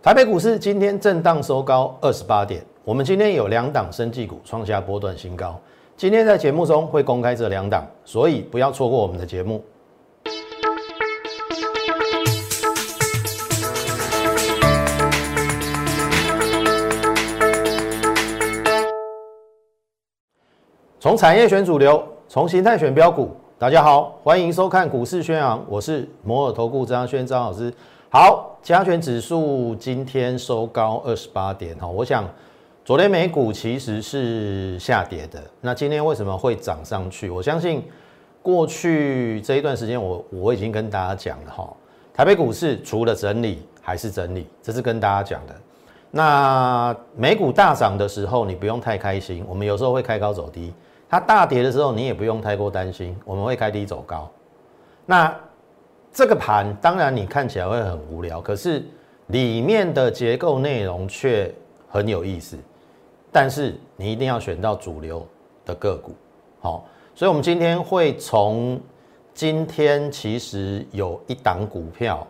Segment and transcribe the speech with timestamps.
[0.00, 2.64] 台北股市今天震荡收高二十八点。
[2.84, 5.60] 我们今天有两档生技股创下波段新高，
[5.96, 9.60] 今天在节目中会公开这两档，所以不要错过我们的节目。
[21.00, 23.30] 从产业选主流，从形态选标股。
[23.58, 27.74] 大家好，欢迎收看股市宣扬，我是摩尔投顾张轩张老师。
[28.10, 32.26] 好，加权指数今天收高二十八点哈，我想
[32.82, 37.28] 昨天美股其实是下跌的，那今天为什么会涨上去？
[37.28, 37.84] 我相信
[38.40, 41.70] 过去这一段时间我我已经跟大家讲了哈，
[42.14, 45.54] 台北股市除了整理还是整理，这是跟大家讲的。
[46.10, 50.72] 那美股大涨的时候，你不用太开心，我们有时候会开高走低。
[51.10, 54.30] 它大跌的时候，你也不用太过担心，我们会开低走高。
[55.04, 55.34] 那
[56.12, 58.84] 这个盘当然你看起来会很无聊，可是
[59.28, 61.52] 里面的结构内容却
[61.88, 62.56] 很有意思。
[63.30, 65.26] 但是你一定要选到主流
[65.64, 66.12] 的个股，
[66.60, 66.84] 好。
[67.14, 68.80] 所以我们今天会从
[69.34, 72.26] 今天其实有一档股票，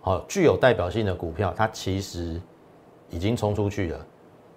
[0.00, 2.40] 好具有代表性的股票，它其实
[3.08, 4.06] 已经冲出去了。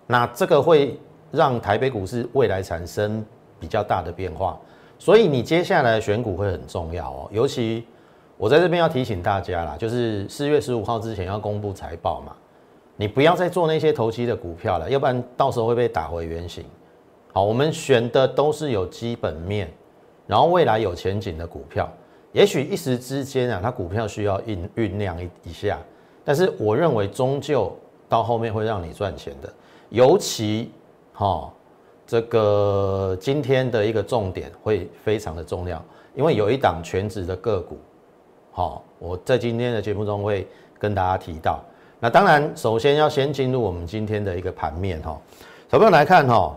[0.07, 0.99] 那这个会。
[1.35, 3.25] 让台北股市未来产生
[3.59, 4.55] 比较大的变化，
[4.99, 7.29] 所以你接下来选股会很重要哦。
[7.31, 7.87] 尤其
[8.43, 12.35] 我在这边要提醒大家啦，就是四月十五号之前要公布财报嘛，
[12.97, 16.65] 你不要再做那些投机的股票了，要不然到时候会被打回原形。
[17.31, 19.71] 好，我们选的都是有基本面，
[20.27, 21.89] 然后未来有前景的股票。
[22.33, 25.79] 也许一时之间啊，它股票需要酝酝酿一一下，
[26.25, 27.73] 但是我认为终究
[28.09, 29.49] 到后面会让你赚钱的，
[29.87, 30.69] 尤其。
[31.13, 31.49] 哈，
[32.05, 35.81] 这个今天的一个重点会非常的重要，
[36.13, 37.77] 因为有一档全职的个股，
[38.55, 41.59] 好，我在今天的节目中会跟大家提到。
[41.99, 45.19] 那当然，首先要先进入我们今天的一个盘面哈。
[45.71, 46.55] 小朋友来看哈，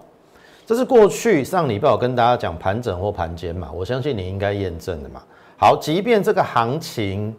[0.67, 5.23] 这是过去上礼拜我跟大家讲盘整或盘间嘛，我相信你应该验证的嘛。
[5.59, 7.35] 好，即便这个行情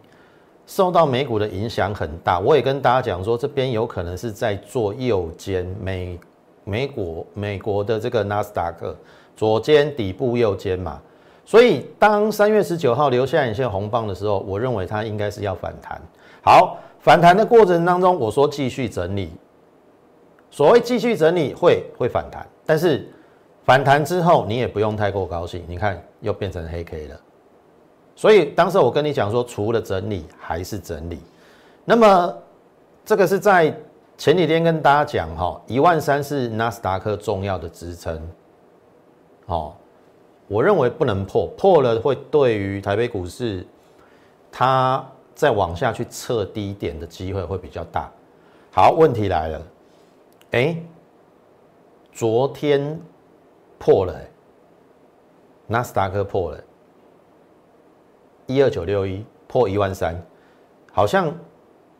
[0.66, 6.18] 受到美股的影响很大，我也跟大家讲说，这边有可能是在做右肩美。
[6.64, 8.94] 美国美国的这个纳斯达克
[9.34, 11.00] 左肩底部右肩嘛，
[11.48, 15.98] 所以当三月十九号留下一线红棒的时候，我认为它应该是要反弹。
[16.42, 19.32] 好，反弹的过程当中，我说继续整理。
[20.50, 23.08] 所谓继续整理会会反弹，但是
[23.64, 25.64] 反弹之后你也不用太过高兴。
[25.66, 27.18] 你看又变成黑 K 了，
[28.14, 31.18] 所以当时我跟你讲说，除了整理还是整理。
[31.86, 32.36] 那么
[33.06, 33.74] 这个是在。
[34.18, 38.20] 前几天跟大家讲哈，一万三是纳斯达克重要的支撑，
[39.46, 39.72] 哦，
[40.48, 43.64] 我认为不能破，破了会对于台北股市，
[44.50, 48.10] 它再往下去测低点的机会会比较大。
[48.72, 49.62] 好，问题来了，
[50.50, 50.76] 哎，
[52.10, 53.00] 昨天
[53.78, 54.18] 破了，
[55.66, 56.64] 纳斯达克破了，
[58.46, 60.20] 一二九六一破一万三，
[60.92, 61.32] 好像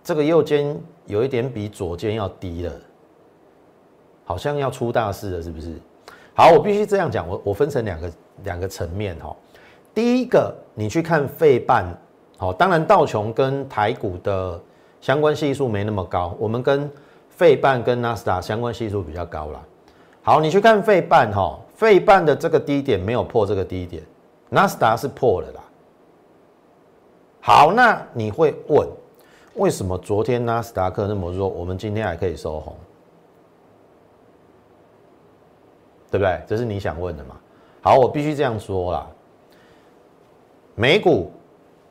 [0.03, 0.77] 这个右肩。
[1.09, 2.73] 有一点比左肩要低了，
[4.27, 5.75] 好像要出大事了，是不是？
[6.35, 8.13] 好，我必须这样讲，我我分成两个
[8.45, 9.35] 两个层面哈。
[9.95, 11.87] 第一个，你去看费半，
[12.37, 14.61] 好，当然道琼跟台股的
[15.01, 16.91] 相关系数没那么高，我们跟
[17.29, 19.61] 费半跟纳斯达相关系数比较高啦。
[20.23, 24.03] 好，你去看费半哈，费半的这个低点没有破这个低点，
[24.49, 25.61] 纳斯达是破了啦。
[27.41, 28.89] 好，那你会问？
[29.55, 32.77] 为什么昨天纳斯达克那么弱，我们今天还可以收红？
[36.13, 36.41] 对不对？
[36.47, 37.37] 这是你想问的嘛？
[37.81, 39.07] 好，我必须这样说啦。
[40.75, 41.31] 美股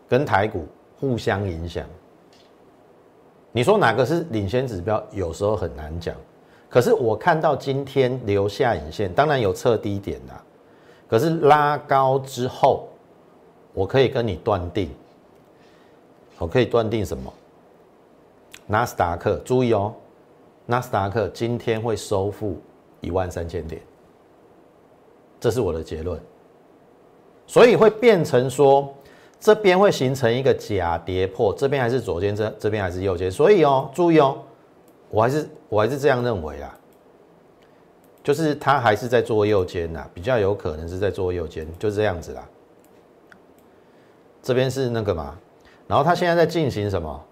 [0.08, 0.66] 跟台股
[1.00, 1.86] 互相影响，
[3.52, 5.02] 你说哪个是领先指标？
[5.12, 6.16] 有时候很难讲。
[6.70, 10.34] 可是我看到今天留下影线，当然有测低点的，
[11.08, 12.90] 可是拉高之后，
[13.74, 14.90] 我可以跟你断定，
[16.38, 17.34] 我可以断定什么？
[18.66, 19.94] 纳斯达克注意哦，
[20.66, 22.58] 纳斯达克今天会收复
[23.00, 23.82] 一万三千点，
[25.40, 26.20] 这是我的结论。
[27.46, 28.94] 所以会变成说，
[29.40, 33.32] 这边会形成一个假跌破，这边还是左肩，这这边还是右肩。
[33.32, 34.38] 所以哦，注意哦，
[35.10, 36.78] 我还是我还是这样认为啦，
[38.24, 42.48] 就是它还是在做右肩呐，比较有可能是在做右肩，就这样子啦。
[44.42, 45.38] 这边是那个嘛，
[45.88, 47.24] 然后它现在在进行什么？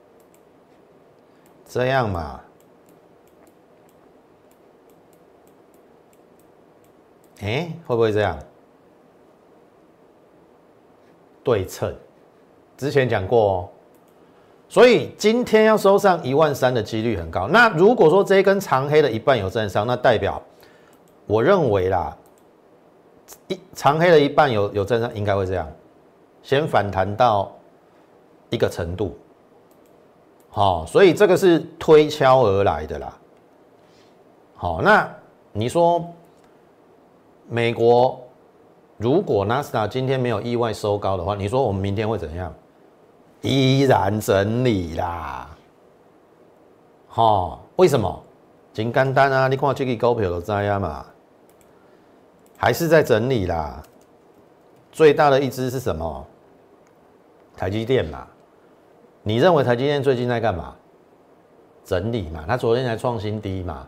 [1.67, 2.39] 这样嘛？
[7.41, 8.37] 哎，会不会这样？
[11.43, 11.95] 对称，
[12.77, 13.69] 之前讲过哦。
[14.67, 17.47] 所以今天要收上一万三的几率很高。
[17.47, 20.41] 那如果说这一根长黑的一半有站上，那代表
[21.27, 22.17] 我认为啦，
[23.47, 25.71] 一长黑的一半有有站上，应该会这样，
[26.41, 27.55] 先反弹到
[28.49, 29.15] 一个程度。
[30.49, 33.17] 好，所以这个是推敲而来的啦。
[34.55, 35.07] 好，那
[35.51, 36.03] 你说
[37.47, 38.19] 美国
[38.97, 42.53] 如果纳斯达今天没有意外收高的话，你说我们明天会怎样？
[43.41, 45.49] 依然整理啦。
[47.09, 48.23] 哈，为什么？
[48.73, 51.05] 简简单啊，你看这个股票都知啊嘛，
[52.57, 53.81] 还是在整理啦。
[54.91, 56.25] 最大的一只是什么？
[57.55, 58.27] 台积电嘛。
[59.21, 60.75] 你认为台积电最近在干嘛？
[61.83, 63.87] 整理嘛，它昨天才创新低嘛，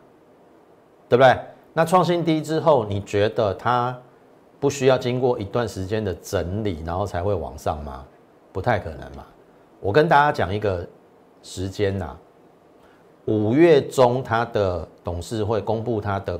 [1.10, 1.38] 对不对？
[1.78, 3.96] 那创新低之后，你觉得它
[4.60, 8.04] 不需要经过一段时间的整理，然后才会往上吗？
[8.52, 9.24] 不太可能嘛。
[9.80, 10.84] 我跟大家讲一个
[11.44, 12.18] 时间呐，
[13.26, 16.40] 五月中它的董事会公布它的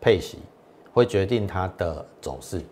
[0.00, 0.38] 配息，
[0.94, 2.62] 会决定它的走势，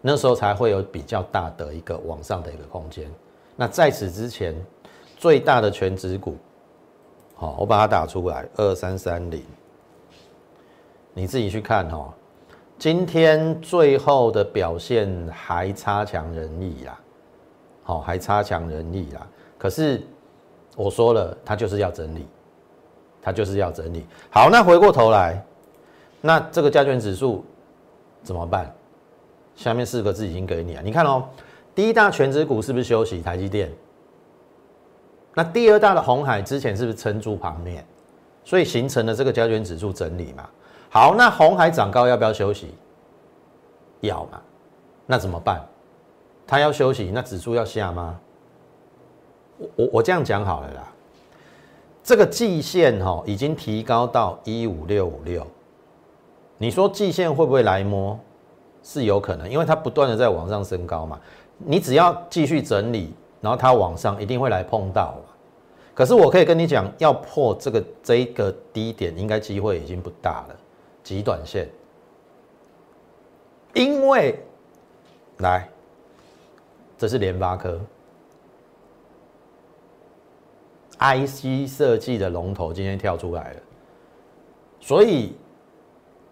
[0.00, 3.10] 那时候才会有比较大的一个往上的一个空间。
[3.56, 4.54] 那在此之前。
[5.16, 6.36] 最大的全值股，
[7.34, 9.42] 好，我把它打出来，二三三零，
[11.14, 12.12] 你自己去看哈。
[12.76, 17.00] 今天最后的表现还差强人意啦，
[17.84, 19.26] 好，还差强人意啦。
[19.56, 20.02] 可是
[20.76, 22.26] 我说了，它就是要整理，
[23.22, 24.04] 它就是要整理。
[24.28, 25.40] 好，那回过头来，
[26.20, 27.44] 那这个加权指数
[28.22, 28.74] 怎么办？
[29.54, 31.28] 下面四个字已经给你了，你看哦，
[31.76, 33.22] 第一大全指股是不是休息？
[33.22, 33.70] 台积电。
[35.32, 37.86] 那第二大的红海之前是不是撑住盘面，
[38.44, 40.48] 所以形成了这个加权指数整理嘛？
[40.94, 42.72] 好，那红海涨高要不要休息？
[43.98, 44.40] 要嘛？
[45.06, 45.60] 那怎么办？
[46.46, 48.16] 它要休息，那指数要下吗？
[49.58, 50.92] 我我我这样讲好了啦，
[52.04, 55.44] 这个季线哈已经提高到一五六五六，
[56.58, 58.16] 你说季线会不会来摸？
[58.84, 61.18] 是有可能，因为它不断的在往上升高嘛。
[61.58, 63.12] 你只要继续整理。
[63.40, 65.16] 然后它往上一定会来碰到
[65.94, 70.56] 可是我可以跟你讲，要破这个这一个低点，应该机会已经不大了，
[71.04, 71.68] 极短线。
[73.74, 74.36] 因为
[75.38, 75.68] 来，
[76.98, 77.80] 这是联发科
[80.98, 83.60] ，IC 设计的龙头今天跳出来了，
[84.80, 85.36] 所以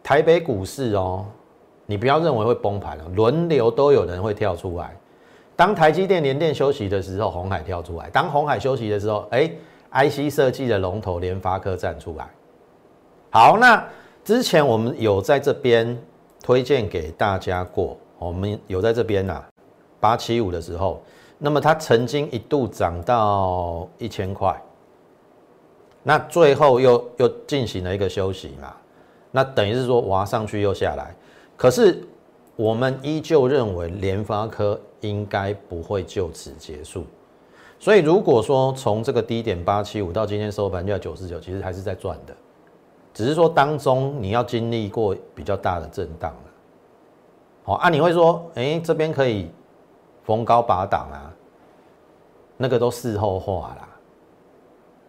[0.03, 1.27] 台北股市哦，
[1.85, 4.97] 你不要认为会崩盘了，轮流都有人会跳出来。
[5.57, 9.51] 当台积电、连电休息的时候，红海跳出来；当红海休息的时候，哎
[9.91, 12.31] ，IC 设计的龙头联发科站出来。
[13.31, 13.85] 好，那
[14.25, 15.97] 之前我们有在这边
[16.43, 19.43] 推荐给大家过，我们有在这边呐，
[20.01, 21.03] 八七五的时候，
[21.39, 24.61] 那么它曾经一度涨到一千块，
[26.03, 28.75] 那最后又又进行了一个休息嘛，
[29.31, 31.15] 那等于是说挖上去又下来，
[31.57, 32.03] 可是
[32.57, 34.81] 我们依旧认为联发科。
[35.03, 37.05] 应该不会就此结束，
[37.81, 42.33] 所以如果说从这个低点八七五到今天收盘就要九十九，其实还是在赚的，
[43.13, 46.51] 只是说当中你要经历过比较大的震荡了。
[47.65, 49.51] 好啊，你会说，哎，这边可以
[50.25, 51.33] 逢高拔档啊，
[52.57, 53.89] 那个都事后话啦，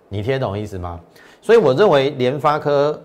[0.07, 1.00] 你听懂意思吗？
[1.41, 3.01] 所以我认为联发科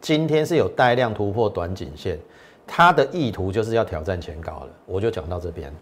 [0.00, 2.18] 今天是有带量突破短颈线，
[2.66, 5.74] 它的意图就是要挑战前高了，我就讲到这边。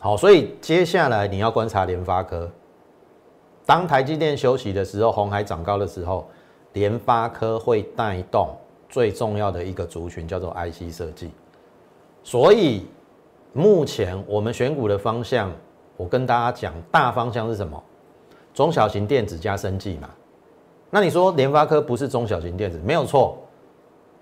[0.00, 2.50] 好，所以接下来你要观察联发科。
[3.66, 6.28] 当台积电休息的时候，红海涨高的时候，
[6.72, 8.48] 联发科会带动
[8.88, 11.30] 最重要的一个族群，叫做 IC 设计。
[12.22, 12.86] 所以
[13.52, 15.50] 目前我们选股的方向，
[15.96, 17.82] 我跟大家讲，大方向是什么？
[18.52, 20.10] 中小型电子加生技嘛。
[20.90, 23.38] 那你说联发科不是中小型电子，没有错。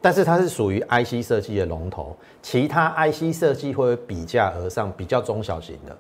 [0.00, 5.96] 但是它是属于 IC 设计的龙头，其他 IC 设计会比价而上，比较中小型的。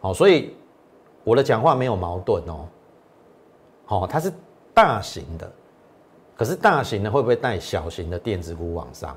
[0.00, 0.54] 好，所以
[1.22, 2.66] 我的讲话没有矛盾哦。
[3.84, 4.32] 好，它是
[4.76, 5.50] 大型的，
[6.36, 9.16] 可是大型的会不会带小型的电子股往上？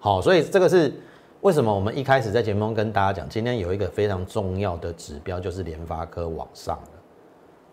[0.00, 0.94] 好，所以这个是
[1.42, 6.92] 为什么我们一开始在节目中跟大家讲，今天有一个非常重要的指标，就是联发科往上的，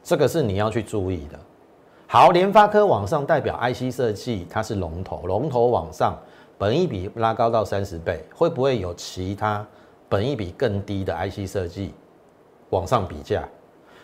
[0.03, 1.39] 这个是你要去注意的。
[2.05, 6.19] 好，联发科往上代表 IC 设计，它是龙头，龙头往上，
[6.57, 9.65] 本一比拉高到三十倍，会不会有其他
[10.09, 11.93] 本一比更低的 IC 设计
[12.71, 13.47] 往上比价？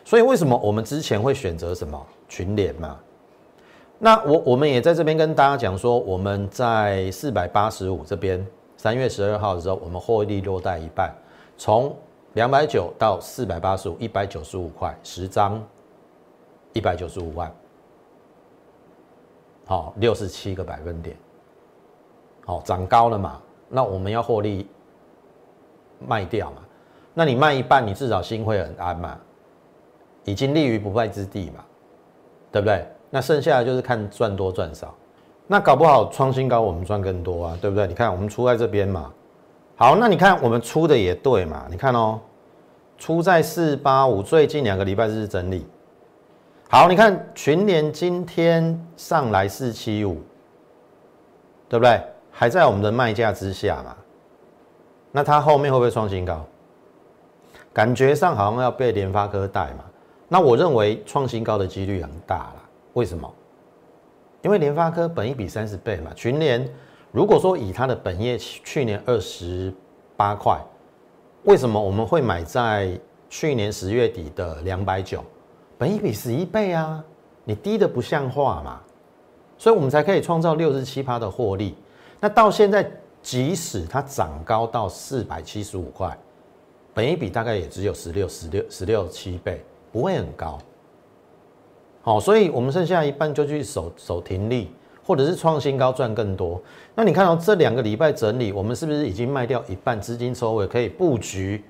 [0.10, 2.98] 所以为什么我们之前会选择什么群联嘛？
[4.00, 8.44] 那我我们也在这边跟大家讲说，我们在四百八十五这边
[8.76, 11.14] 三月十二号的时候，我们获利落袋一半，
[11.60, 11.96] 从
[12.34, 15.64] 两百九到四百八十五，一百九十五块十张，
[16.74, 17.52] 一百九十五万，
[19.68, 21.16] 好，六十七个百分点，
[22.48, 23.40] 好，涨高了嘛？
[23.70, 24.68] 那我们要获利
[26.00, 26.64] 卖掉嘛？
[27.14, 29.16] 那你卖一半，你至少心会很安嘛？
[30.30, 31.64] 已经立于不败之地嘛？
[32.52, 32.86] 对不对？
[33.10, 34.94] 那剩下的就是看赚多赚少。
[35.48, 37.88] 那搞不好创新高，我们赚更多啊，对不对？
[37.88, 39.12] 你看我们出在这边嘛。
[39.76, 41.66] 好，那你看我们出的也对嘛？
[41.72, 42.20] 你看哦，
[42.98, 45.66] 出在四八五，最近两个礼拜是整理。
[46.70, 50.22] 好，你看群联今天上来四七五，
[51.68, 52.00] 对不对？
[52.32, 53.96] 还在我们的卖价之下嘛？
[55.12, 56.46] 那它后面会不会创新高？
[57.74, 59.86] 感觉上好像要被联发科带嘛？
[60.30, 62.64] 那我认为创新高的几率很大了。
[62.94, 63.30] 为什么？
[64.42, 66.66] 因为联发科本一比三十倍嘛，群联。
[67.12, 69.74] 如果说以它的本业去年二十
[70.16, 70.58] 八块，
[71.44, 72.98] 为什么我们会买在
[73.30, 75.24] 去年十月底的两百九？
[75.78, 77.04] 本一比十一倍啊，
[77.44, 78.80] 你低的不像话嘛，
[79.58, 81.76] 所以我们才可以创造六十七趴的获利。
[82.20, 82.90] 那到现在，
[83.22, 86.16] 即使它涨高到四百七十五块，
[86.94, 90.58] 本一比大概也只有十六、十六、十六七倍，不会很高。
[92.02, 94.72] 好，所以我们剩下一半就去守守停利。
[95.02, 96.62] 或者是创新高赚更多，
[96.94, 101.66] 那你看到这两个礼拜整理，我们是不是已经卖掉一半资金抽尾，可以布局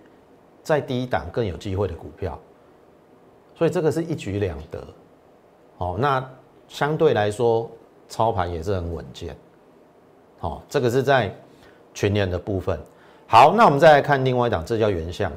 [0.61, 2.37] 在低档更有机会的股票？
[3.55, 4.85] 所以这个是一举两得。
[5.77, 6.29] 好，那
[6.67, 7.71] 相对来说
[8.09, 9.33] 操盘也是很稳健。
[10.39, 11.33] 好，这个是在
[11.93, 12.77] 全年的部分。
[13.25, 15.31] 好，那我们再来看另外一档，这叫原相。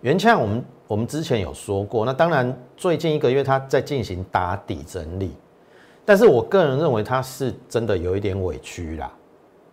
[0.00, 5.32] 原相我们我们之前有说过，那当然最近一个月它在进行打底整理。
[6.04, 9.12] 但是我个人认为它是真的有一点委屈啦，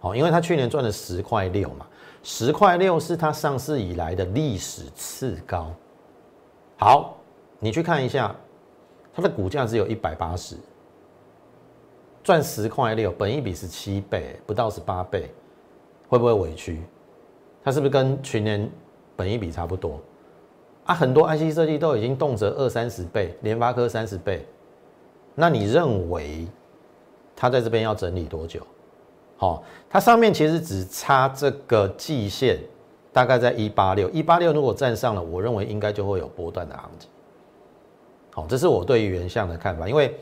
[0.01, 1.87] 好，因为它去年赚了十块六嘛，
[2.23, 5.71] 十块六是它上市以来的历史次高。
[6.75, 7.15] 好，
[7.57, 8.35] 你去看一下，
[9.13, 10.57] 它的股价只有一百八十，
[12.21, 15.31] 赚十块六，本一比是七倍，不到十八倍，
[16.09, 16.81] 会不会委屈？
[17.63, 18.69] 它是不是跟去年
[19.15, 20.01] 本一比差不多？
[20.85, 24.45] 啊，很多 IC 设计都已经动辄二三十倍，联发科三十倍。
[25.33, 26.47] 那你认为
[27.35, 28.61] 它在这边要整理多久？
[29.37, 32.59] 好，它上面其实只差这个季线，
[33.11, 37.09] 大概在一八六，一八六如果站上了，我认为应该就会有波段的行情。
[38.31, 40.15] 好，这是我对于原相的看法，因为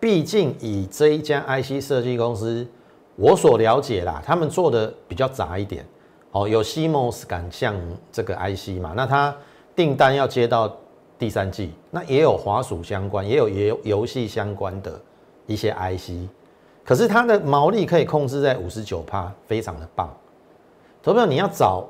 [0.00, 2.66] 毕竟以这一家 IC 设计公司，
[3.14, 5.84] 我所了解啦，他们做的比较杂一点。
[6.30, 7.74] 哦，有 CMOS 感像
[8.12, 9.34] 这个 IC 嘛，那它
[9.78, 10.76] 订单要接到。
[11.20, 15.00] 第三季那也有华鼠相关，也有游游戏相关的
[15.46, 16.12] 一些 IC，
[16.84, 20.08] 可是它的毛利可以控制在五十九趴，非常的棒。
[21.02, 21.88] 投票你要找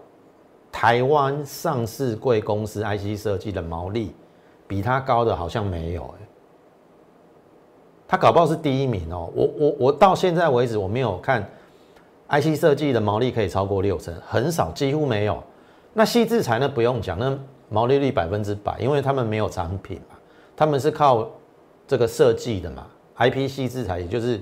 [0.73, 4.15] 台湾上市贵公司 IC 设计的毛利
[4.67, 6.27] 比它高的，好像没有哎。
[8.09, 9.31] 它搞不好是第一名哦。
[9.35, 11.47] 我我我到现在为止我没有看
[12.31, 15.43] IC 设计的毛利可以超过六成，很少，几乎没有。
[15.93, 16.67] 那细制材呢？
[16.67, 17.39] 不用讲那。
[17.69, 20.17] 毛利率百分之百，因为他们没有产品嘛，
[20.57, 21.29] 他们是靠
[21.87, 22.87] 这个设计的嘛
[23.19, 24.41] ，IPC 制裁也就是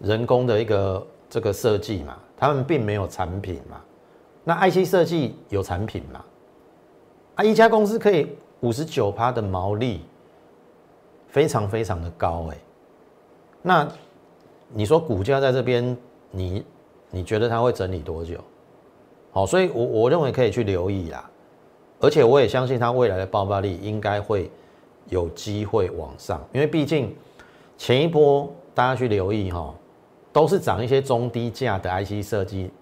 [0.00, 3.80] 人工的一个这个设计嘛，他们并没有产品嘛。
[4.44, 6.24] 那 IC 设计有产品嘛？
[7.36, 10.00] 啊，一家公司可以五十九趴的毛利，
[11.28, 12.58] 非常非常的高哎。
[13.62, 13.88] 那
[14.68, 15.96] 你说股价在这边，
[16.30, 16.64] 你
[17.10, 18.38] 你觉得它会整理多久？
[19.30, 21.30] 好，所以我我认为可以去留意啦。
[22.02, 24.50] 而且我也相信它未来的爆发力应该会
[25.08, 27.16] 有机会往上，因为毕竟
[27.78, 29.72] 前一波大家去留意哈，
[30.32, 32.72] 都是涨一些中低价的 IC 设计，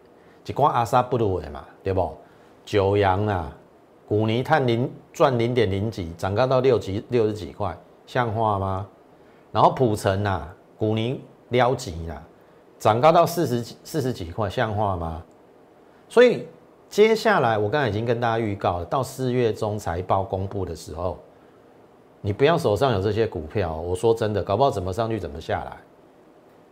[0.47, 2.17] 一光阿萨布鲁的嘛，对不？
[2.65, 3.55] 九阳啊，
[4.09, 8.87] 古尼碳零赚零点零几，涨高到六几六十几块，像话吗？
[9.53, 12.23] 然后普成啊，古尼撩几啦，
[12.79, 15.23] 涨高到四十四十几块，像话吗？
[16.09, 16.47] 所以。
[16.91, 21.17] 接下来，我刚才已经跟大家预告了，到四月中财报公布的时候，
[22.21, 23.77] 你不要手上有这些股票。
[23.77, 25.77] 我说真的，搞不好怎么上去怎么下来。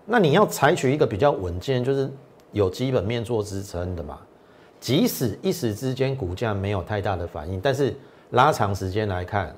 [0.05, 2.11] 那你要采取一个比较稳健，就是
[2.51, 4.19] 有基本面做支撑的嘛。
[4.81, 7.95] 即使一时之间股价没有太大的反应，但是
[8.31, 9.55] 拉长时间来看，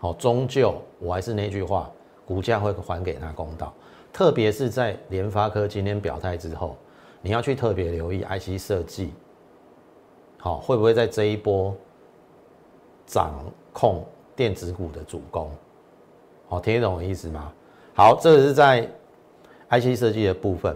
[0.00, 1.88] 好，终究我还是那句话，
[2.26, 3.72] 股价会还给他公道。
[4.12, 6.76] 特别是在联发科今天表态之后，
[7.22, 9.12] 你要去特别留意 IC 设计。
[10.40, 11.74] 好，会不会在这一波
[13.06, 13.34] 掌
[13.72, 14.04] 控
[14.34, 15.50] 电子股的主攻？
[16.48, 17.52] 好，听得懂我意思吗？
[17.94, 18.88] 好，这个是在
[19.68, 20.74] IC 设计的部分。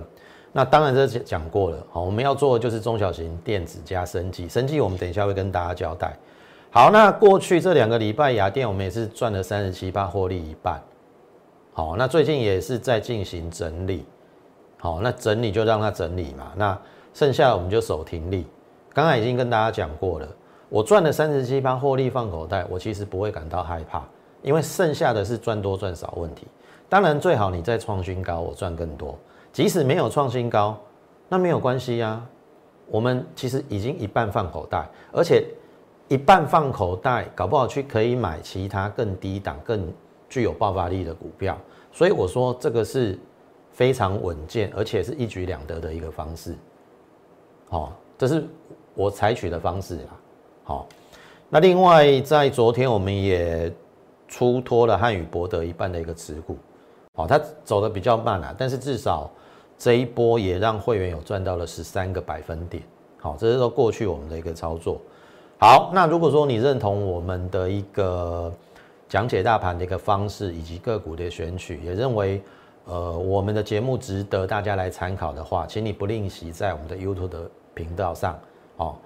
[0.52, 1.84] 那当然这讲过了。
[1.90, 6.16] 好，我们要做的就是中小型电子加升级，升级我们等一下会跟大家交代。
[6.70, 10.80] 好，那过去这两个礼拜，雅电我们也是赚了三十七八，获利一半。
[11.72, 14.04] 好，那最近也是在进行整理。
[14.76, 16.52] 好，那整理就让它整理嘛。
[16.54, 16.78] 那
[17.14, 18.46] 剩下我们就守停利。
[18.94, 20.28] 刚才已经跟大家讲过了，
[20.70, 24.02] 我赚了三十七八，获利放口袋，我其实不会感到害怕，
[24.40, 26.46] 因为剩下的是赚多赚少问题。
[26.88, 29.18] 当然最好你再创新高，我赚更多。
[29.52, 30.80] 即使没有创新高，
[31.28, 32.24] 那没有关系呀。
[32.86, 35.44] 我们其实已经一半放口袋，而且。
[36.08, 39.90] 一半放口袋，搞不好去可以买其他更低档、更
[40.28, 41.58] 具有爆发力的股票。
[41.90, 43.18] 所以我说这个是
[43.72, 46.54] 非常稳健，而且是一举两得的一个方式。
[47.70, 48.46] 好，这是
[48.94, 50.16] 我采取的方式啦。
[50.64, 50.86] 好，
[51.50, 53.72] 那另外在昨天我们也
[54.26, 56.56] 出脱了汉语博德一半的一个持股。
[57.14, 59.30] 好，它走的比较慢啊，但是至少
[59.78, 62.82] 这一波也让会员有赚到了十三个百分点。
[63.18, 65.00] 好，这是说过去我们的一个操作。
[65.58, 68.52] 好，那如果说你认同我们的一个
[69.08, 72.42] 讲解大盘的一个方式，以及个股的选取，也认为
[72.86, 78.38] 呃我们的节目值得大家来参考的话，请你不吝惜在我们的 YouTube 的频道上
[78.76, 78.96] 哦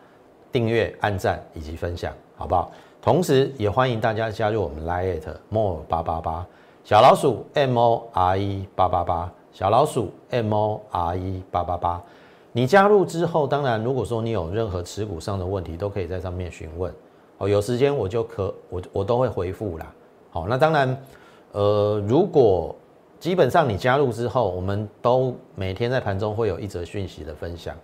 [0.51, 2.71] 订阅、按赞以及分享，好不好？
[3.01, 6.47] 同时也欢迎大家加入我们 Lite More 八八八
[6.85, 12.03] 小老鼠 M O R E 八八八小老鼠 M O R E 八八八。
[12.53, 16.93] 你加入之后，当然，如果说你有任何持股上的问题，都可以在上面询问。
[17.37, 19.95] 哦，有时间我就可我我都会回复啦。
[20.31, 21.03] 好，那当然，
[21.53, 22.75] 呃，如果
[23.21, 27.77] 基本上你加入之后，我们都每天在盘中会有一则讯息的分享。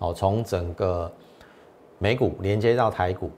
[0.00, 1.12] 好，从整个
[1.98, 3.30] 美股连接到台股，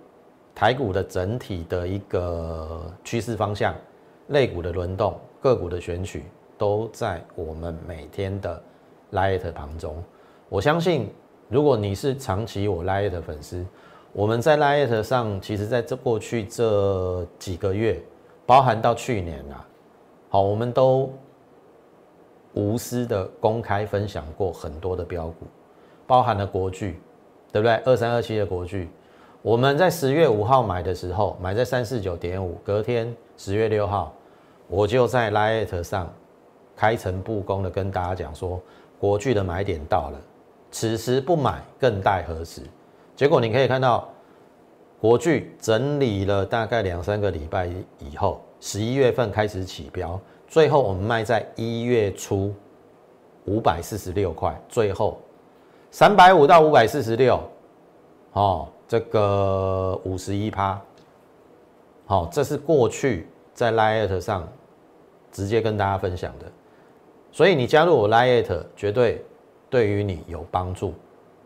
[0.54, 3.74] 台股的整体的一个趋势方向，
[4.28, 6.22] 类股的轮动，个股的选取，
[6.56, 8.62] 都在我们每天的
[9.10, 10.00] Light 旁中。
[10.48, 11.10] 我相信，
[11.48, 13.66] 如果你是长期我 Lite 的粉丝，
[14.12, 18.00] 我们在 Lite 上，其实在这过去这几个月，
[18.46, 19.66] 包含到去年啊，
[20.28, 21.12] 好，我们都
[22.54, 25.46] 无私的公开分享过很多的标股，
[26.06, 27.00] 包含了国巨，
[27.52, 27.74] 对不对？
[27.84, 28.88] 二三二七的国巨，
[29.42, 34.12] 我们在十月五号买的时候，买在三四九点五，隔天十月六号，
[34.68, 36.12] 我就在 Lite 上
[36.76, 38.60] 开诚布公的跟大家讲说，
[38.98, 40.20] 国巨的买点到了。
[40.70, 42.62] 此时不买，更待何时？
[43.14, 44.08] 结果你可以看到，
[44.98, 52.54] 国巨整理了大概两三个礼拜以后，十一月份开始起标，最后我们卖在一月初
[53.44, 55.20] 五百四十六块，最后
[55.92, 57.38] 三百五到五百四十六，
[58.32, 60.80] 哦，这个五十一趴，
[62.06, 64.48] 好，这是过去在 Lite 上
[65.30, 66.46] 直接跟大家分享的，
[67.30, 69.24] 所以你加入我 Lite 绝对。
[69.68, 70.92] 对于你有帮助，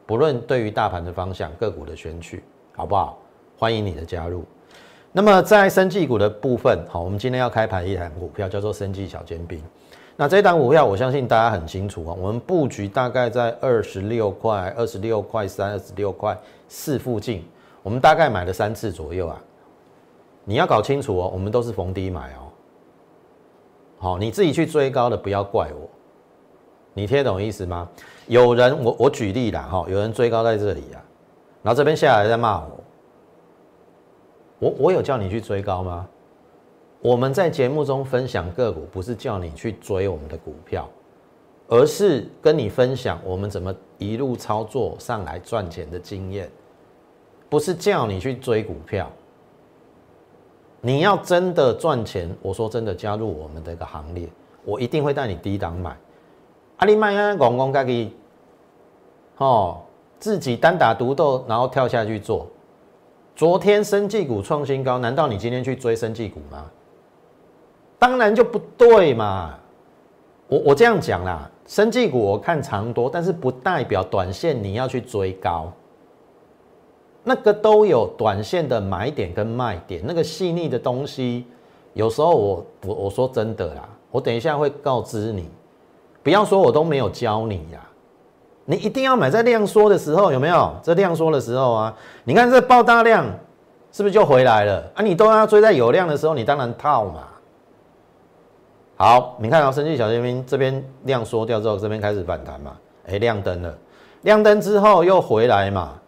[0.04, 2.42] 不论对于大盘的方向、个股的选取，
[2.74, 3.16] 好不好？
[3.56, 4.44] 欢迎你的加入。
[5.12, 9.62] 那么在生技股的部分，好，我们今天要开盘一台股票叫做生技小尖兵。
[10.18, 12.16] 那这档股票，我相信大家很清楚啊。
[12.18, 16.36] 我们布局大概在二十六块、二十六块三、二十六块
[16.68, 17.44] 四附近，
[17.82, 19.38] 我们大概买了三次左右啊。
[20.44, 22.48] 你要搞清楚哦，我们都是逢低买哦。
[23.98, 25.88] 好，你自己去追高的，不要怪我。
[26.94, 27.86] 你听懂意思吗？
[28.26, 31.02] 有人，我我举例啦，哈，有人追高在这里啊，
[31.62, 32.80] 然后这边下来在骂我，
[34.60, 36.08] 我我有叫你去追高吗？
[37.06, 40.90] 我们在节目中分享个股，不是叫你去追我们的股票，
[41.68, 46.50] 而是跟你分享我们怎么一路操作上来赚钱的经验，
[47.48, 49.08] 不是叫你去追股票。
[50.80, 54.28] 你要真的赚钱，我说真的，加入我们的一个行列，
[54.64, 55.96] 我一定会带你低档买。
[56.78, 58.16] 阿里曼啊，广工家己，
[59.36, 59.80] 哦，
[60.18, 62.48] 自己单打独斗，然后跳下去做。
[63.36, 66.68] 昨天生技股创新高，难道你今天去追生技股吗？
[67.98, 69.54] 当然就不对嘛。
[70.48, 75.72] 我我这样讲啦，生技股我看长多，但是不代表短线你要去追高。
[77.24, 81.44] 那个都有短线的买点跟卖点，那个细腻的东西，
[81.94, 85.50] 有时候我我我说真的啦，我等一下会告知你。
[86.22, 87.80] 不要说我都没有教你呀，
[88.64, 90.72] 你一定要买在量缩的时候，有没有？
[90.82, 93.26] 这量缩的时候啊，你看这爆大量，
[93.90, 95.02] 是不是就回来了啊？
[95.02, 97.26] 你都要追在有量的时候，你当然套嘛。
[98.96, 103.78] 好，你看啊，生气小尖兵这边量缩掉之后，这边开始反弹嘛，哎，亮灯了，
[104.22, 106.00] 亮灯之后又回来嘛。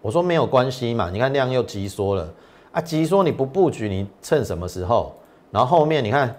[0.00, 2.32] 我说没有关系嘛，你看量又急缩了
[2.72, 5.12] 啊，急缩你不布局，你趁什么时候？
[5.50, 6.34] 然后后面你看，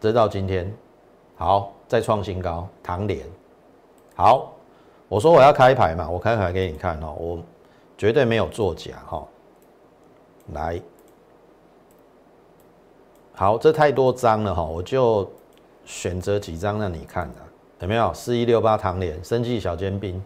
[0.00, 0.72] 直到今天。
[1.34, 3.26] 好，再创新高，唐联。
[4.14, 4.54] 好，
[5.08, 7.14] 我说我要开牌嘛，我开牌给你看哦。
[7.18, 7.38] 我
[7.98, 9.22] 绝对没有作假哈。
[10.54, 10.80] 来，
[13.38, 15.30] 好，这太多张了哈，我就
[15.84, 17.38] 选择几张让你看的，
[17.80, 18.12] 有没有？
[18.14, 20.22] 四一六八唐联生计小尖兵，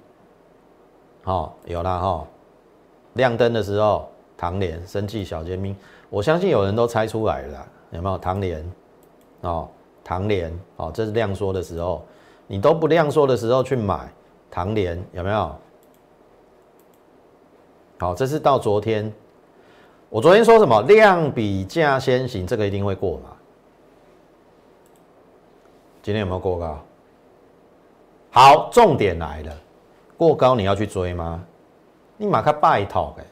[1.25, 2.25] 好，有了哈。
[3.15, 5.77] 亮灯的时候，唐联生计小尖兵，
[6.09, 8.17] 我相信有人都猜出来了，有没有？
[8.17, 8.73] 唐联，
[9.41, 9.69] 哦，
[10.05, 12.05] 唐联，哦，这是亮说的时候，
[12.47, 14.09] 你都不亮说的时候去买
[14.53, 15.57] 唐联，有没有？
[17.99, 19.13] 好，这是到昨天。
[20.11, 23.31] 我昨天说什么量比价先行，这个一定会过嘛？
[26.03, 26.79] 今天有没有过高？
[28.33, 29.57] 好，重点来了，
[30.17, 31.41] 过高你要去追吗？
[32.17, 33.25] 你马上拜托哎！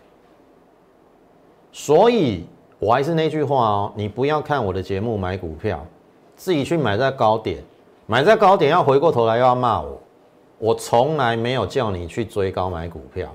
[1.72, 2.46] 所以
[2.78, 5.84] 我还是那句话哦，你不要看我的节目买股票，
[6.36, 7.60] 自己去买在高点，
[8.06, 10.00] 买在高点要回过头来又要骂我，
[10.58, 13.28] 我从来没有叫你去追高买股票。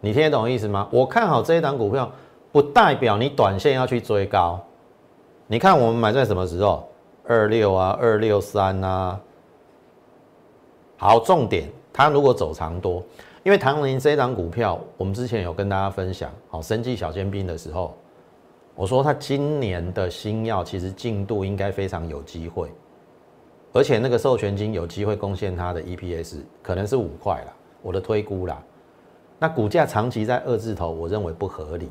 [0.00, 0.88] 你听得懂意思吗？
[0.92, 2.10] 我看好这一档股票，
[2.52, 4.60] 不代表你短线要去追高。
[5.46, 6.88] 你看我们买在什么时候？
[7.24, 9.20] 二六啊，二六三啊。
[10.96, 13.02] 好，重点，它如果走长多，
[13.42, 17.94] 因为唐林这一档股票，我们之前有跟大家分享，好，生技小尖兵的时候，
[18.74, 22.70] 我说它今年的新药其实进度应该非常有机会，
[23.72, 28.62] 而且那个授权金有机会贡献它的 EPS，可能是五块啦，我的推估啦。
[29.38, 31.88] 那股价长期在二字头，我认为不合理，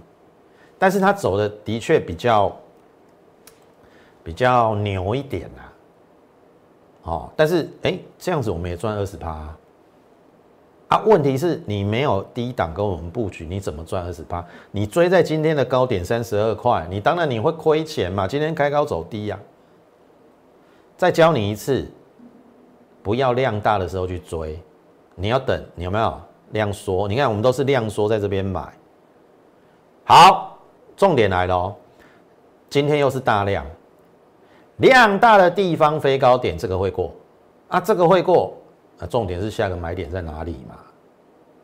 [0.78, 2.54] 但是它走的的确比较
[4.24, 5.62] 比较牛一点呐，
[7.04, 9.30] 哦，但是哎，这样子我们也赚二十趴
[10.90, 11.00] 啊。
[11.06, 14.46] 问题是你没有低档跟我们布局，你怎么赚二十趴？
[14.72, 18.28] 你追在今天的高点三十二块，你当然你会亏钱嘛。
[18.28, 19.40] 今天开高走低呀，
[20.98, 21.90] 再教你一次，
[23.02, 24.60] 不要量大的时候去追，
[25.16, 26.22] 你要等，你有没有？
[26.52, 28.72] 量缩，你看我们都是量缩在这边买。
[30.04, 30.58] 好，
[30.96, 31.76] 重点来了哦，
[32.70, 33.66] 今天又是大量，
[34.78, 37.12] 量大的地方飞高点，这个会过
[37.68, 38.56] 啊，这个会过
[39.00, 39.06] 啊。
[39.08, 40.76] 重点是下个买点在哪里嘛？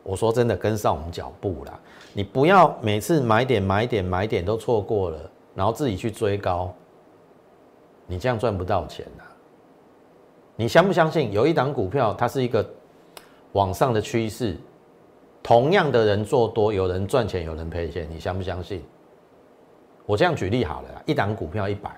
[0.02, 1.80] 我说真的，跟上我们脚步啦，
[2.12, 5.18] 你不要每次买点买点买点都错过了，
[5.54, 6.70] 然后自己去追高，
[8.06, 9.24] 你这样赚不到钱的。
[10.56, 11.32] 你相不相信？
[11.32, 12.64] 有一档股票，它是一个
[13.52, 14.58] 往上的趋势。
[15.44, 18.82] 同样的人做多，有人赚钱，有人赔钱，你相不相信？
[20.06, 21.94] 我这样举例好了，一档股票一百，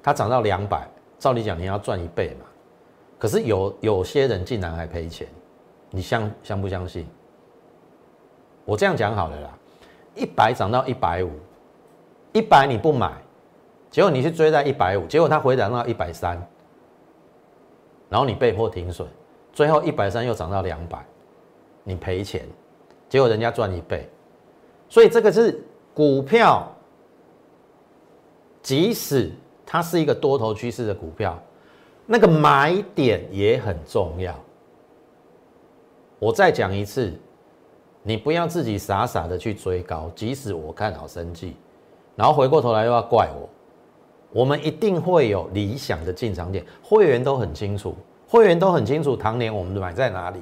[0.00, 2.46] 它涨到两百，照理讲你要赚一倍嘛。
[3.18, 5.26] 可是有有些人竟然还赔钱，
[5.90, 7.04] 你相相不相信？
[8.64, 9.58] 我这样讲好了啦，
[10.14, 11.32] 一百涨到一百五，
[12.32, 13.12] 一百你不买，
[13.90, 16.40] 结果你去追在一百五，结果它回涨到一百三，
[18.08, 19.08] 然后你被迫停损，
[19.52, 21.04] 最后一百三又涨到两百。
[21.84, 22.46] 你赔钱，
[23.08, 24.08] 结果人家赚一倍，
[24.88, 26.70] 所以这个是股票，
[28.62, 29.30] 即使
[29.66, 31.36] 它是一个多头趋势的股票，
[32.06, 34.38] 那个买点也很重要。
[36.18, 37.12] 我再讲一次，
[38.02, 41.56] 你不要自己傻傻的去追高，即使我看好生计，
[42.14, 43.48] 然后回过头来又要怪我，
[44.32, 47.94] 我们一定会有理想的进场点，会员都很清楚，
[48.28, 50.40] 会员都很清楚，当年我们买在哪里。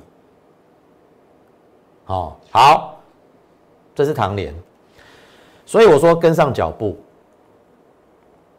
[2.11, 3.01] 哦，好，
[3.95, 4.53] 这是唐联，
[5.65, 6.99] 所以我说跟上脚步，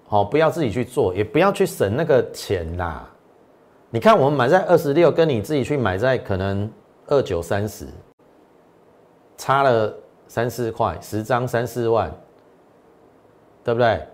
[0.07, 3.05] 好，不要自己去做，也不要去省那个钱啦。
[3.89, 6.71] 你看我们买在二十六，跟你自己去买在可能
[7.07, 7.85] 二九三十，
[9.35, 9.93] 差了
[10.29, 12.09] 三四块，十张三四万，
[13.65, 14.07] 对不对？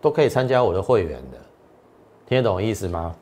[0.00, 1.38] 都可以参加我的会员的，
[2.26, 3.14] 听得懂意思吗？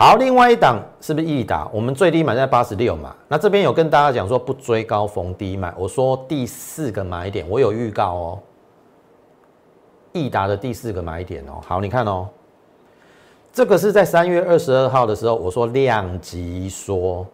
[0.00, 1.68] 好，另外一档是不是易达？
[1.72, 3.12] 我们最低买在八十六嘛。
[3.26, 5.74] 那这边有跟大家讲说不追高逢低买。
[5.76, 8.38] 我说第四个买点，我有预告哦。
[10.12, 11.60] 易达的第四个买点哦。
[11.66, 12.28] 好，你看哦，
[13.52, 17.26] 这个是在三月二十二号的时候，我说量级缩，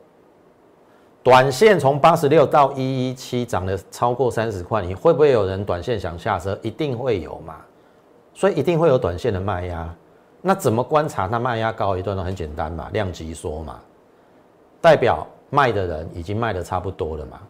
[1.22, 6.58] 短线从八十六到一一七涨了超过三十块，你会不会有人短线想下车？
[6.62, 7.56] 一定会有嘛。
[8.32, 9.94] 所以一定会有短线的卖压。
[10.46, 12.22] 那怎么观察它卖压高一段呢？
[12.22, 13.80] 很简单嘛，量级缩嘛，
[14.78, 17.40] 代表卖的人已经卖的差不多了嘛。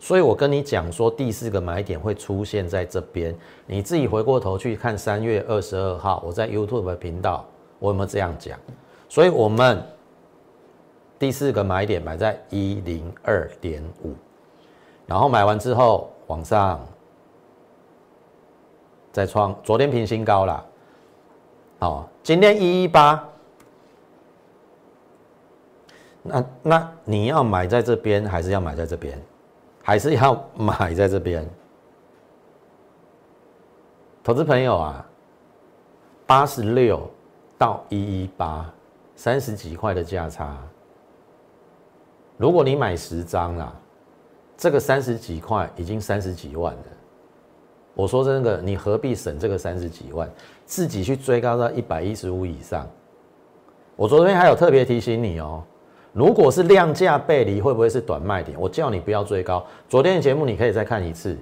[0.00, 7.44] 所以我跟你讲说，第四个买点会出现在这边，你自己回过头去看三月二十二号我在 YouTube 频道，
[7.78, 8.58] 我有没有这样讲？
[9.10, 9.82] 所以我们
[11.18, 14.14] 第四个买点买在一零二点五，
[15.04, 16.80] 然后买完之后往上
[19.12, 20.64] 再创，昨天平新高了。
[21.80, 23.24] 好，今天一一八，
[26.24, 29.16] 那那你要买在这边，还是要买在这边，
[29.84, 31.48] 还是要买在这边？
[34.24, 35.06] 投资朋友啊，
[36.26, 37.08] 八十六
[37.56, 38.68] 到一一八，
[39.14, 40.58] 三十几块的价差。
[42.36, 43.72] 如果你买十张啦，
[44.56, 46.82] 这个三十几块已经三十几万了。
[47.94, 50.28] 我说真的，你何必省这个三十几万，
[50.68, 52.86] 自己去追高到一百一十五以上？
[53.96, 55.64] 我昨天还有特别提醒你哦，
[56.12, 58.60] 如果是量价背离，会不会是短卖点？
[58.60, 59.64] 我叫你不要追高。
[59.88, 61.34] 昨天的节目你可以再看一次。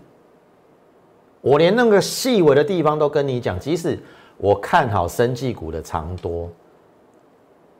[1.41, 3.99] 我连那个细微的地方都跟你讲，即使
[4.37, 6.49] 我看好生技股的长多，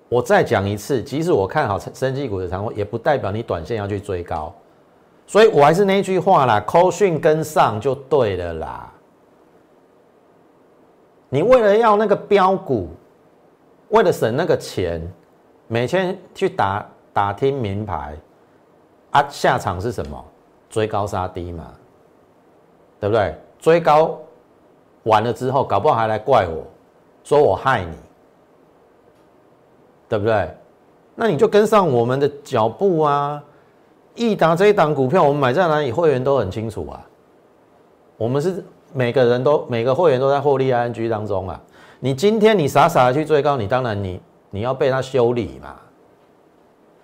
[0.09, 4.53] 我再讲一次，即使我看好生技股的长多，也不代表你短线要去追高。
[5.29, 8.93] 所以我还是那句话啦，扣讯跟上就对了啦。
[11.37, 12.89] 你为了要那个标股，
[13.91, 15.07] 为了省那个钱，
[15.69, 18.17] 每天去打打听名牌，
[19.11, 20.25] 啊，下场是什么？
[20.71, 21.75] 追高杀低嘛，
[22.99, 23.35] 对不对？
[23.59, 24.19] 追高
[25.03, 26.65] 完了之后，搞不好还来怪我，
[27.23, 27.97] 说我害你，
[30.09, 30.51] 对不对？
[31.15, 33.45] 那你就跟上我们的脚步啊！
[34.15, 35.93] 益达这一档股票，我们买在哪里？
[35.93, 37.07] 会员都很清楚啊。
[38.17, 38.65] 我们是
[38.97, 41.61] 每个人都每个会员都在获利 ING 当中啊。
[42.01, 45.77] 你今天你傻傻的去追高，你当然你你要被他修理嘛。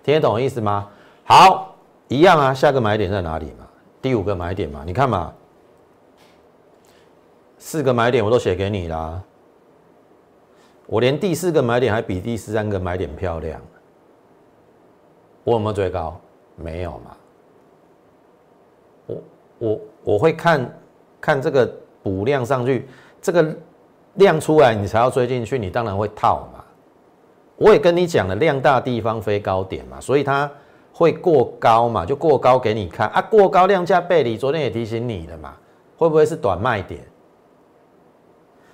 [0.01, 0.89] 听得懂意思吗？
[1.23, 1.75] 好，
[2.07, 2.51] 一样啊。
[2.51, 3.67] 下个买点在哪里嘛？
[4.01, 4.81] 第五个买点嘛？
[4.83, 5.31] 你看嘛。
[7.59, 9.21] 四个买点我都写给你啦，
[10.87, 13.61] 我连第四个买点还比第十三个买点漂亮。
[15.43, 16.19] 我有没有追高？
[16.55, 17.17] 没有嘛。
[19.05, 19.21] 我
[19.59, 20.79] 我我会看
[21.21, 21.73] 看这个
[22.03, 22.87] 补量上去，
[23.21, 23.55] 这个
[24.15, 26.63] 量出来你才要追进去，你当然会套嘛。
[27.55, 30.49] 我也跟你讲了，量大地方飞高点嘛，所以它
[30.91, 33.21] 会过高嘛，就过高给你看啊。
[33.21, 35.55] 过高量价背离，昨天也提醒你了嘛，
[35.97, 37.01] 会不会是短卖点？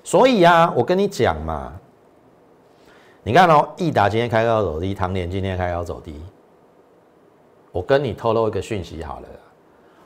[0.03, 1.73] 所以啊，我跟你讲嘛，
[3.21, 6.15] 你看哦，益达今天开高走低，唐联今天开高走低。
[7.71, 9.27] 我跟你透露一个讯息好了，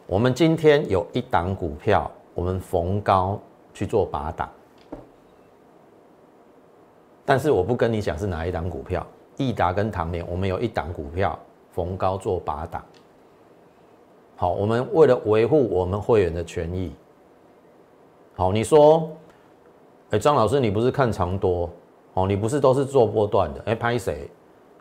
[0.06, 3.39] 我们今天有一档股票，我们逢高
[3.74, 4.50] 去做拔档，
[7.26, 9.06] 但是我不跟你讲是哪一档股票，
[9.38, 11.38] 益达跟唐联，我们有一档股票
[11.72, 12.84] 逢高做拔档。
[14.36, 16.91] 好，我们为了维护我们会员的权益，
[18.36, 19.10] 好，你说。
[20.10, 21.67] 哎，张老师，你不是看长多
[22.13, 22.28] 哦？
[22.28, 23.62] 你不是都是做波段的？
[23.65, 24.30] 哎，拍谁？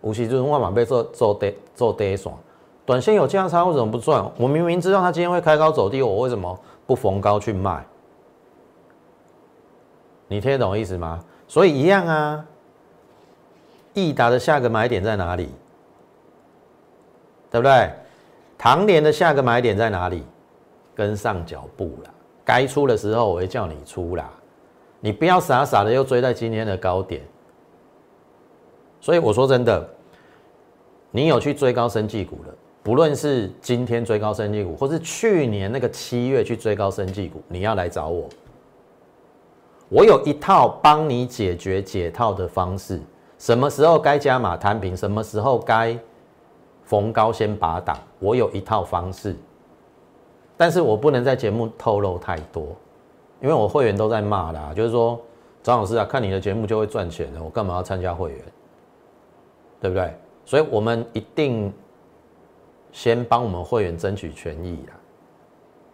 [0.02, 2.36] 无锡就是万马被做做跌做跌爽，
[2.84, 4.30] 短线有价差，为什么不赚？
[4.36, 7.84] 我明明知道它今天会开高走低，我为什么不逢高去卖？
[10.28, 11.22] 你听得懂意思吗？
[11.46, 12.44] 所以一样啊。
[13.94, 15.50] 益达的下个买点在哪里？
[17.50, 17.90] 对不对？
[18.56, 20.24] 唐联的下个买点在哪里？
[20.94, 22.10] 跟上脚步了，
[22.44, 24.30] 该出的时候我会叫你出啦。
[25.00, 27.22] 你不要傻傻的又追在今天的高点，
[29.00, 29.88] 所以我说真的，
[31.10, 38.28] 你有去追高升绩股了，不论是今天追高升绩股，或是去年那个七月去追高升绩股，你要来找我，
[39.88, 43.00] 我有一套帮你解决解套的方式，
[43.38, 45.96] 什么时候该加码摊平，什么时候该
[46.84, 49.36] 逢高先拔档，我有一套方式，
[50.56, 52.66] 但是我不能在节目透露太多。
[53.40, 55.20] 因为我会员都在骂啦，就是说
[55.64, 58.38] 张老师啊，看你的节目就会赚钱了，我干嘛要参加会员？
[59.80, 60.14] 对不对？
[60.44, 61.72] 所以我们一定
[62.92, 64.94] 先帮我们会员争取权益啦。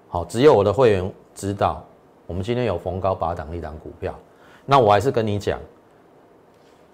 [0.09, 1.83] 好，只有我的会员知道，
[2.27, 4.15] 我们今天有逢高拔档一档股票，
[4.67, 5.59] 那我还是跟你讲，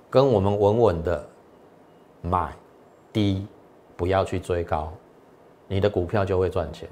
[0.09, 1.27] 跟我们稳稳的
[2.21, 2.53] 买
[3.13, 3.47] 低，
[3.97, 4.93] 不要去追高，
[5.67, 6.89] 你的股票就会赚钱。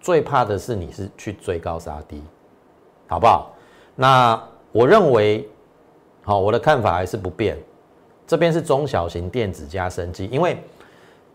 [0.00, 2.22] 最怕的是你是去追高杀低。
[3.08, 3.52] 好不好？
[3.94, 5.46] 那我认为，
[6.22, 7.58] 好，我的看法还是不变。
[8.26, 10.56] 这边是中小型电子加生机，因为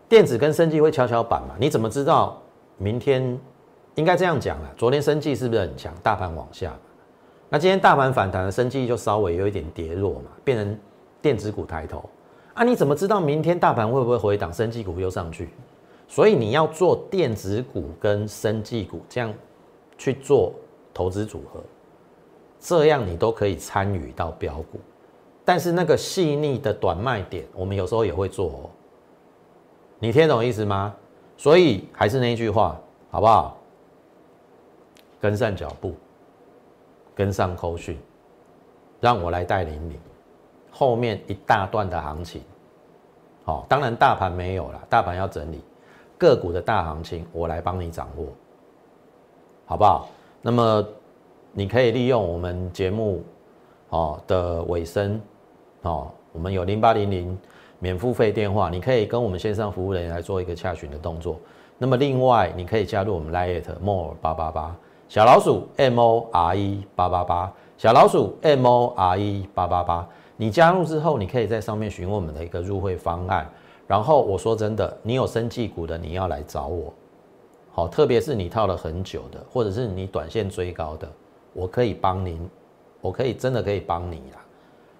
[0.08, 1.54] 电子跟生技会跷跷板嘛。
[1.58, 2.40] 你怎么知道
[2.76, 3.38] 明天？
[3.94, 5.92] 应该这样讲了，昨天生技是不是很强？
[6.02, 6.72] 大盘往下，
[7.48, 10.78] 那今天大盘反弹的生技就稍微有一点跌落嘛，变成
[11.20, 12.08] 电子股抬头。
[12.54, 15.48] 啊，你怎么知道明天大盘会不会回档，生技股又上去？
[16.06, 19.34] 所以你要做电子股跟生技股这样
[19.96, 20.52] 去做。
[20.94, 21.60] 投资组合，
[22.58, 24.80] 这样你都可以参与到标股，
[25.44, 28.70] 但是那个细腻的短卖点，我们有时候也会做哦。
[29.98, 30.94] 你听懂意思吗？
[31.36, 32.80] 所以还是那句话，
[33.10, 33.56] 好不好？
[35.20, 35.94] 跟上脚步，
[37.14, 37.98] 跟上扣讯，
[39.00, 39.98] 让我来带领你
[40.70, 42.42] 后面一大段的行情。
[43.44, 45.60] 好，当然大盘没有了，大盘要整理，
[46.16, 48.26] 个股的大行情我来帮你掌握，
[49.66, 50.08] 好不好？
[50.40, 50.86] 那么
[51.52, 53.24] 你可以利用我们节目
[53.88, 55.20] 哦的尾声
[55.82, 57.38] 哦，我们有零八零零
[57.78, 61.38] 免付费电话，你可以跟我们线上服务人员来做一个洽询的动作。
[61.78, 64.76] 那么另外，你可以加入我们 Lite More 八八八
[65.08, 70.08] 小老鼠 M O R E 八八八小老鼠 M O R E 八八八。
[70.36, 73.48] 你加入之后，你可以在上面询问我们的一个入会方案。
[73.86, 76.92] 然后我说真的，你有生技股的，你要来找我。
[77.72, 81.08] 好，特别是你套了很久的，或者是你短线追高的，
[81.52, 82.38] 我可以帮您，
[83.00, 84.44] 我可以真的可以帮你啦。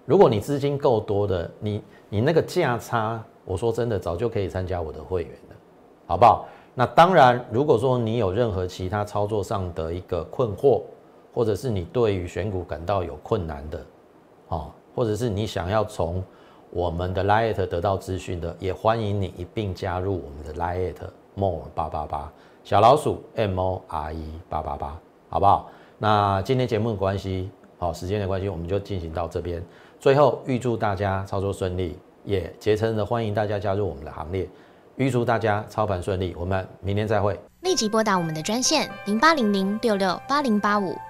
[0.05, 5.55] 如果你资金够多的，你你那个价差，我说真的，早就可以参加我的会员了，
[6.07, 6.45] 好不好？
[6.75, 10.81] 那当然，如果说你有任何其他操作上的一个困惑，
[11.33, 13.85] 或者是你对于选股感到有困难的，
[14.49, 14.71] 哦。
[14.95, 16.21] 或者是你想要从
[16.71, 22.29] 我们的 Lite 得到资讯的，也欢迎你一并加入我们的 Lite More 八八八
[22.65, 25.69] 小老鼠 M O R E 八八八，好不好？
[25.97, 29.63] 那今天节目的关系，好时间的关系，我们就进行到这边。
[29.99, 34.47] 最后预祝大家操作顺利，也竭诚的欢迎大家加入我们的行列。
[34.95, 37.37] 预祝大家操盘顺利，我们明天再会。
[37.61, 40.95] 立即拨打我们的专线零八零零六六八零八五。